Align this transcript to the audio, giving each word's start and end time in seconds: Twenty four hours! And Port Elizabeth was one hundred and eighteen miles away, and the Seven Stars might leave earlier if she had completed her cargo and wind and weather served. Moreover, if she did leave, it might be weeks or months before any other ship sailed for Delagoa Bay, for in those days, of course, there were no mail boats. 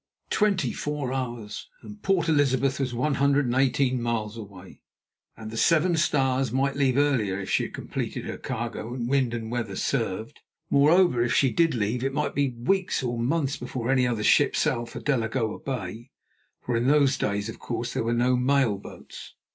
Twenty 0.31 0.73
four 0.73 1.13
hours! 1.13 1.69
And 1.83 2.01
Port 2.01 2.27
Elizabeth 2.27 2.79
was 2.79 2.91
one 2.91 3.13
hundred 3.21 3.45
and 3.45 3.53
eighteen 3.53 4.01
miles 4.01 4.35
away, 4.35 4.81
and 5.37 5.51
the 5.51 5.57
Seven 5.57 5.95
Stars 5.95 6.51
might 6.51 6.75
leave 6.75 6.97
earlier 6.97 7.39
if 7.39 7.51
she 7.51 7.65
had 7.65 7.75
completed 7.75 8.25
her 8.25 8.39
cargo 8.39 8.95
and 8.95 9.07
wind 9.07 9.35
and 9.35 9.51
weather 9.51 9.75
served. 9.75 10.39
Moreover, 10.71 11.21
if 11.21 11.35
she 11.35 11.51
did 11.51 11.75
leave, 11.75 12.03
it 12.03 12.15
might 12.15 12.33
be 12.33 12.49
weeks 12.49 13.03
or 13.03 13.19
months 13.19 13.57
before 13.57 13.91
any 13.91 14.07
other 14.07 14.23
ship 14.23 14.55
sailed 14.55 14.89
for 14.89 14.99
Delagoa 14.99 15.59
Bay, 15.59 16.09
for 16.63 16.75
in 16.75 16.87
those 16.87 17.15
days, 17.15 17.47
of 17.47 17.59
course, 17.59 17.93
there 17.93 18.03
were 18.03 18.11
no 18.11 18.35
mail 18.35 18.79
boats. 18.79 19.35